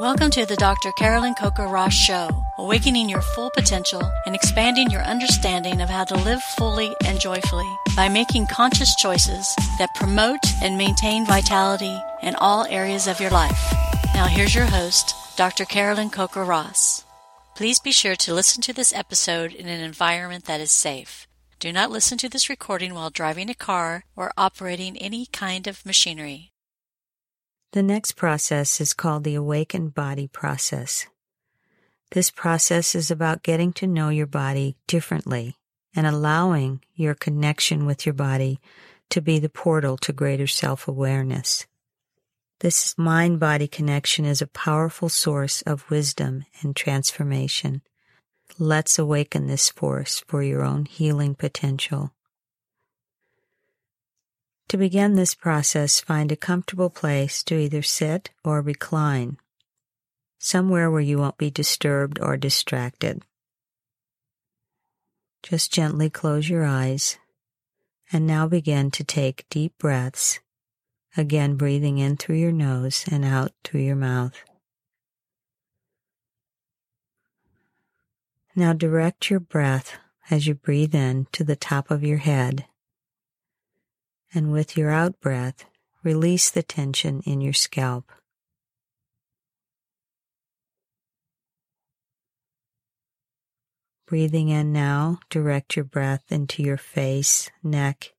[0.00, 0.92] Welcome to the Dr.
[0.92, 6.14] Carolyn Coker Ross Show, awakening your full potential and expanding your understanding of how to
[6.14, 12.64] live fully and joyfully by making conscious choices that promote and maintain vitality in all
[12.70, 13.74] areas of your life.
[14.14, 15.66] Now, here's your host, Dr.
[15.66, 17.04] Carolyn Coker Ross.
[17.54, 21.28] Please be sure to listen to this episode in an environment that is safe.
[21.58, 25.84] Do not listen to this recording while driving a car or operating any kind of
[25.84, 26.49] machinery.
[27.72, 31.06] The next process is called the awakened body process.
[32.10, 35.56] This process is about getting to know your body differently
[35.94, 38.60] and allowing your connection with your body
[39.10, 41.68] to be the portal to greater self awareness.
[42.58, 47.82] This mind body connection is a powerful source of wisdom and transformation.
[48.58, 52.12] Let's awaken this force for your own healing potential.
[54.70, 59.36] To begin this process, find a comfortable place to either sit or recline,
[60.38, 63.24] somewhere where you won't be disturbed or distracted.
[65.42, 67.18] Just gently close your eyes
[68.12, 70.38] and now begin to take deep breaths,
[71.16, 74.38] again breathing in through your nose and out through your mouth.
[78.54, 79.94] Now direct your breath
[80.30, 82.66] as you breathe in to the top of your head.
[84.32, 85.64] And with your out breath,
[86.04, 88.10] release the tension in your scalp.
[94.06, 98.12] Breathing in now, direct your breath into your face, neck,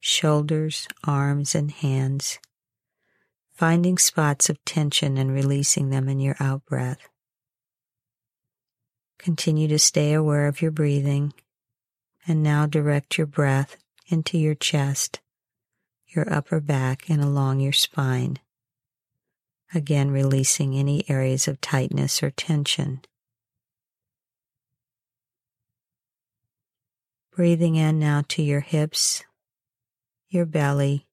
[0.00, 2.38] shoulders, arms, and hands,
[3.52, 7.08] finding spots of tension and releasing them in your out breath.
[9.18, 11.32] Continue to stay aware of your breathing
[12.26, 13.76] and now direct your breath
[14.08, 15.20] into your chest,
[16.06, 18.38] your upper back, and along your spine.
[19.74, 23.02] Again, releasing any areas of tightness or tension.
[27.34, 29.24] Breathing in now to your hips,
[30.28, 31.06] your belly.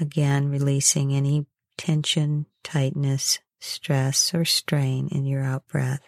[0.00, 6.02] Again, releasing any tension, tightness, stress, or strain in your out breath.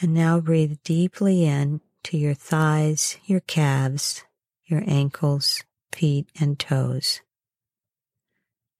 [0.00, 4.22] And now breathe deeply in to your thighs, your calves,
[4.64, 7.20] your ankles, feet, and toes.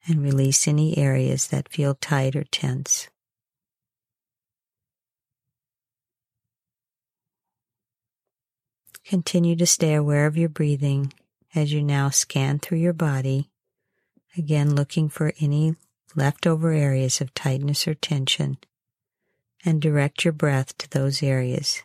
[0.07, 3.09] And release any areas that feel tight or tense.
[9.05, 11.13] Continue to stay aware of your breathing
[11.55, 13.51] as you now scan through your body,
[14.37, 15.75] again looking for any
[16.15, 18.59] leftover areas of tightness or tension
[19.65, 21.83] and direct your breath to those areas.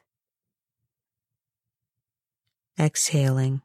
[2.79, 3.61] Exhaling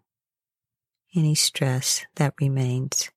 [1.14, 3.10] any stress that remains.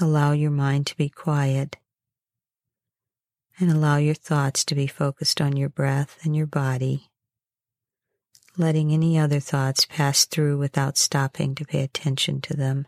[0.00, 1.76] Allow your mind to be quiet
[3.58, 7.10] and allow your thoughts to be focused on your breath and your body,
[8.56, 12.86] letting any other thoughts pass through without stopping to pay attention to them.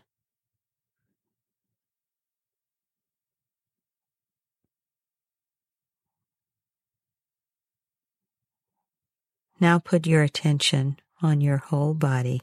[9.63, 12.41] Now put your attention on your whole body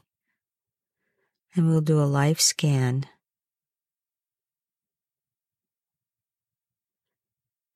[1.55, 3.05] and we'll do a life scan.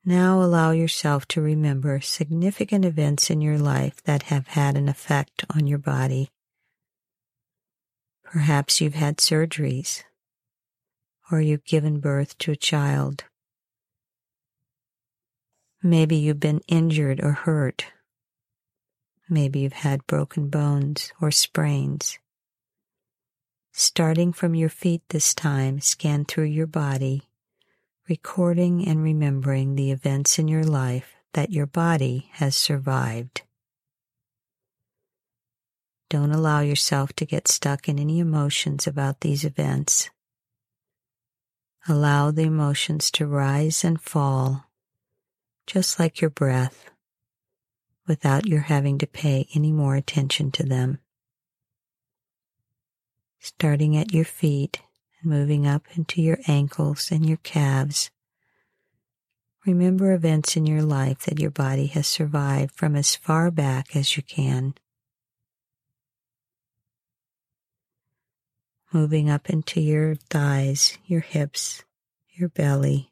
[0.03, 5.45] Now allow yourself to remember significant events in your life that have had an effect
[5.56, 6.31] on your body.
[8.23, 10.01] Perhaps you've had surgeries
[11.31, 13.25] or you've given birth to a child.
[15.83, 17.91] Maybe you've been injured or hurt
[19.30, 22.19] Maybe you've had broken bones or sprains.
[23.74, 27.24] Starting from your feet this time, scan through your body,
[28.08, 33.41] recording and remembering the events in your life that your body has survived.
[36.09, 40.10] Don't allow yourself to get stuck in any emotions about these events.
[41.88, 44.66] Allow the emotions to rise and fall,
[45.66, 46.92] just like your breath
[48.07, 51.00] without your having to pay any more attention to them.
[53.40, 54.81] Starting at your feet
[55.22, 58.10] and moving up into your ankles and your calves.
[59.66, 64.16] Remember events in your life that your body has survived from as far back as
[64.16, 64.75] you can.
[68.94, 71.84] Moving up into your thighs, your hips,
[72.31, 73.12] your belly,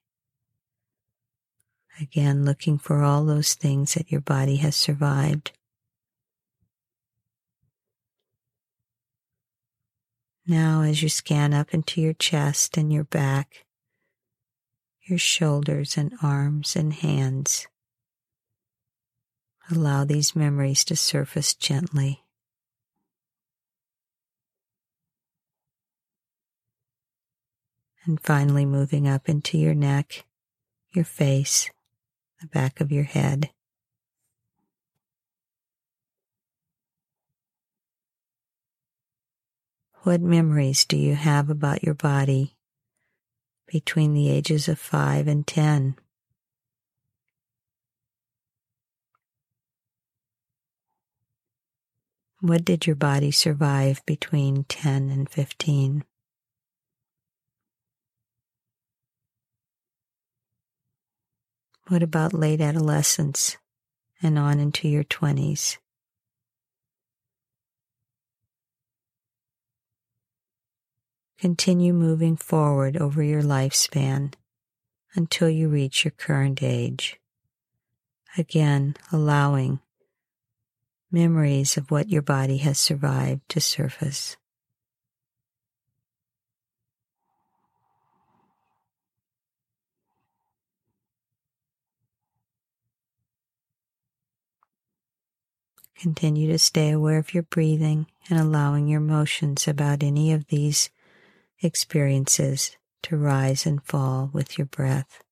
[2.01, 5.51] Again, looking for all those things that your body has survived.
[10.45, 13.65] Now, as you scan up into your chest and your back,
[15.07, 17.67] your shoulders and arms and hands,
[19.71, 22.23] allow these memories to surface gently.
[28.05, 30.25] And finally, moving up into your neck,
[30.93, 31.69] your face,
[32.43, 33.49] the back of your head.
[40.01, 42.57] What memories do you have about your body
[43.65, 45.95] between the ages of five and ten?
[52.41, 56.03] What did your body survive between 10 and 15?
[61.87, 63.57] What about late adolescence
[64.21, 65.77] and on into your 20s?
[71.37, 74.33] Continue moving forward over your lifespan
[75.13, 77.19] until you reach your current age.
[78.37, 79.81] Again, allowing
[81.11, 84.37] memories of what your body has survived to surface.
[96.03, 100.89] Continue to stay aware of your breathing and allowing your emotions about any of these
[101.61, 105.23] experiences to rise and fall with your breath.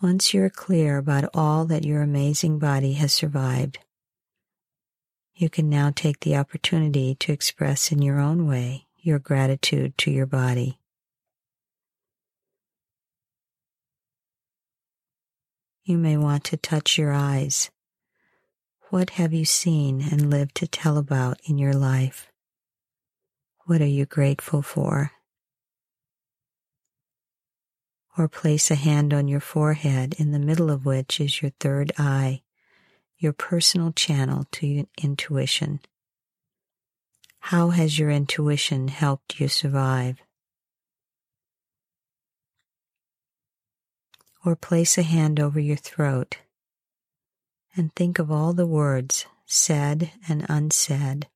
[0.00, 3.80] Once you're clear about all that your amazing body has survived,
[5.34, 10.12] you can now take the opportunity to express in your own way your gratitude to
[10.12, 10.79] your body.
[15.84, 17.70] You may want to touch your eyes
[18.90, 22.32] what have you seen and lived to tell about in your life?
[23.66, 25.12] What are you grateful for?
[28.18, 31.92] Or place a hand on your forehead, in the middle of which is your third
[31.98, 32.42] eye,
[33.16, 35.78] your personal channel to intuition.
[37.38, 40.20] How has your intuition helped you survive?
[44.44, 46.38] Or place a hand over your throat
[47.76, 51.28] and think of all the words said and unsaid.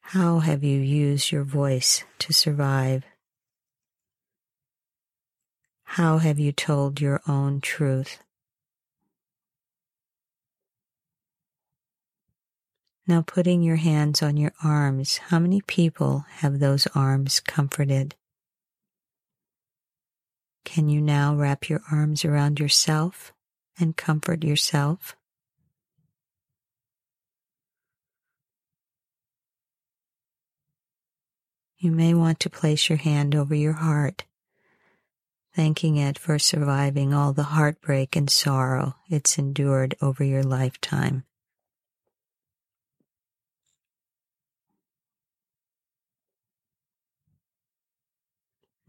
[0.00, 3.04] How have you used your voice to survive?
[5.84, 8.18] How have you told your own truth?
[13.06, 18.14] Now, putting your hands on your arms, how many people have those arms comforted?
[20.64, 23.32] Can you now wrap your arms around yourself
[23.78, 25.16] and comfort yourself?
[31.78, 34.26] You may want to place your hand over your heart,
[35.56, 41.24] thanking it for surviving all the heartbreak and sorrow it's endured over your lifetime.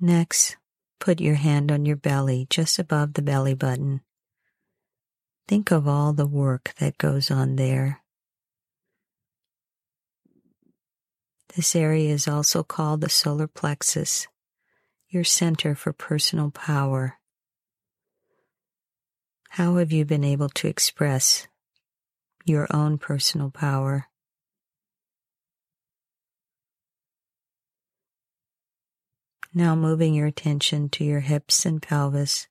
[0.01, 0.57] Next,
[1.01, 4.01] Put your hand on your belly, just above the belly button.
[5.47, 8.03] Think of all the work that goes on there.
[11.55, 14.27] This area is also called the solar plexus,
[15.09, 17.17] your center for personal power.
[19.49, 21.47] How have you been able to express
[22.45, 24.05] your own personal power?
[29.53, 32.47] Now moving your attention to your hips and pelvis.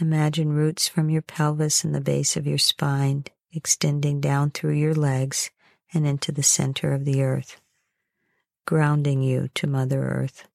[0.00, 4.94] Imagine roots from your pelvis and the base of your spine extending down through your
[4.94, 5.50] legs
[5.94, 7.60] and into the center of the earth,
[8.66, 10.48] grounding you to Mother Earth.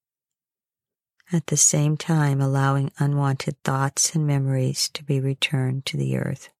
[1.32, 6.50] At the same time, allowing unwanted thoughts and memories to be returned to the earth.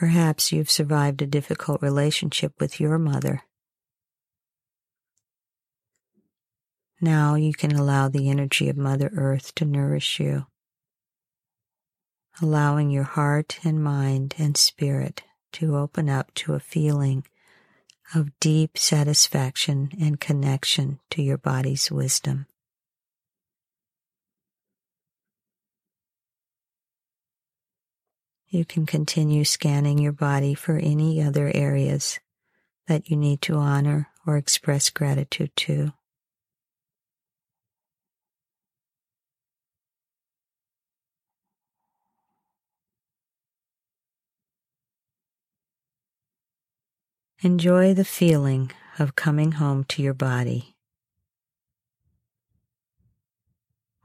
[0.00, 3.42] Perhaps you've survived a difficult relationship with your mother.
[7.02, 10.46] Now you can allow the energy of Mother Earth to nourish you,
[12.40, 17.26] allowing your heart and mind and spirit to open up to a feeling
[18.14, 22.46] of deep satisfaction and connection to your body's wisdom.
[28.52, 32.18] You can continue scanning your body for any other areas
[32.88, 35.92] that you need to honor or express gratitude to.
[47.42, 50.74] Enjoy the feeling of coming home to your body.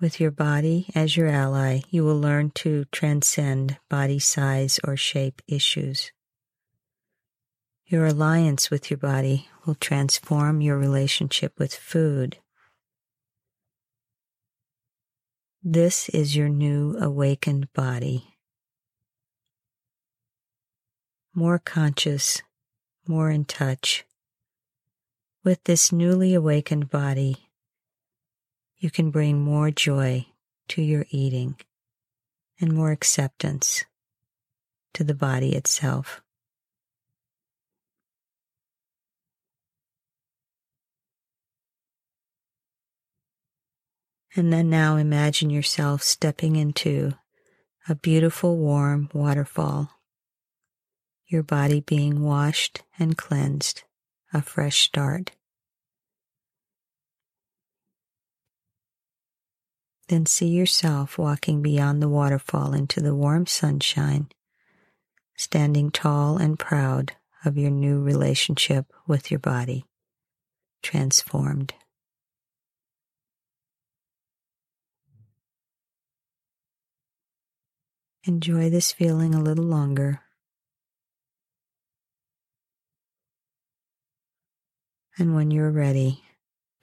[0.02, 5.42] With your body as your ally, you will learn to transcend body size or shape
[5.48, 6.12] issues.
[7.86, 12.40] Your alliance with your body will transform your relationship with food.
[15.64, 18.36] This is your new awakened body.
[21.34, 22.42] More conscious,
[23.08, 24.04] more in touch.
[25.44, 27.45] With this newly awakened body,
[28.86, 30.24] you can bring more joy
[30.68, 31.56] to your eating
[32.62, 33.84] and more acceptance
[34.94, 36.22] to the body itself.
[44.36, 47.14] And then now imagine yourself stepping into
[47.90, 49.90] a beautiful warm waterfall,
[51.26, 53.82] your body being washed and cleansed,
[54.32, 55.32] a fresh start.
[60.08, 64.30] Then see yourself walking beyond the waterfall into the warm sunshine,
[65.36, 69.86] standing tall and proud of your new relationship with your body,
[70.84, 71.74] transformed.
[78.28, 80.22] Enjoy this feeling a little longer.
[85.18, 86.24] And when you're ready,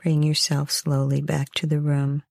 [0.00, 2.23] bring yourself slowly back to the room.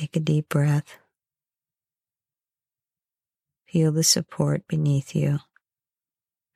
[0.00, 0.96] Take a deep breath.
[3.68, 5.40] Feel the support beneath you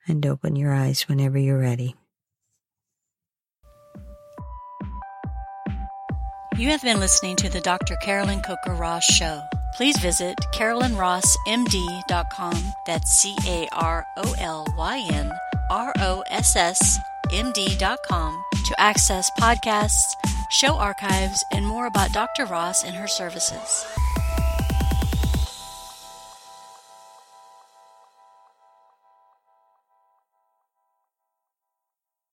[0.07, 1.95] and open your eyes whenever you're ready.
[6.57, 7.95] You have been listening to the Dr.
[7.97, 9.43] Carolyn Coker Ross Show.
[9.77, 12.73] Please visit carolynrossmd.com.
[12.87, 15.31] That's C A R O L Y N
[15.69, 16.97] R O S S
[17.31, 20.15] M D.com to access podcasts,
[20.55, 22.45] show archives, and more about Dr.
[22.45, 23.85] Ross and her services.